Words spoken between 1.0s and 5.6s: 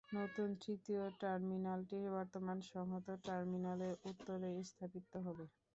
টার্মিনালটি বর্তমান সংহত টার্মিনালের উত্তরে স্থাপিত হবে।